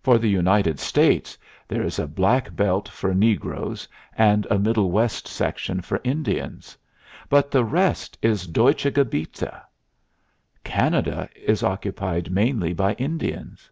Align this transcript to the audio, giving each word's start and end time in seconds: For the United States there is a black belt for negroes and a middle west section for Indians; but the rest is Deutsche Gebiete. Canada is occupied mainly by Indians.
For 0.00 0.16
the 0.16 0.30
United 0.30 0.80
States 0.80 1.36
there 1.68 1.82
is 1.82 1.98
a 1.98 2.06
black 2.06 2.56
belt 2.56 2.88
for 2.88 3.12
negroes 3.12 3.86
and 4.16 4.46
a 4.48 4.58
middle 4.58 4.90
west 4.90 5.28
section 5.28 5.82
for 5.82 6.00
Indians; 6.04 6.78
but 7.28 7.50
the 7.50 7.66
rest 7.66 8.16
is 8.22 8.46
Deutsche 8.46 8.84
Gebiete. 8.84 9.60
Canada 10.64 11.28
is 11.36 11.62
occupied 11.62 12.30
mainly 12.32 12.72
by 12.72 12.94
Indians. 12.94 13.70